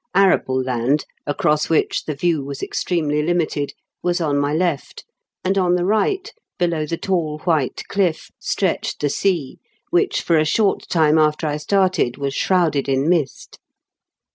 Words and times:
Arable 0.15 0.59
land, 0.63 1.05
across 1.27 1.69
which 1.69 2.05
the 2.05 2.15
view 2.15 2.43
was 2.43 2.63
extremely 2.63 3.21
limited, 3.21 3.73
was 4.01 4.19
on 4.19 4.35
my 4.39 4.51
left, 4.51 5.05
and 5.43 5.59
on 5.59 5.75
the 5.75 5.85
right, 5.85 6.33
below 6.57 6.87
the 6.87 6.97
tall 6.97 7.37
white 7.43 7.83
cliflf, 7.87 8.31
stretched 8.39 8.99
the 8.99 9.09
sea, 9.11 9.59
which 9.91 10.23
for 10.23 10.39
a 10.39 10.43
short 10.45 10.89
time 10.89 11.19
after 11.19 11.45
I 11.45 11.57
started 11.57 12.17
was 12.17 12.33
shrouded 12.33 12.89
in 12.89 13.09
mist. 13.09 13.59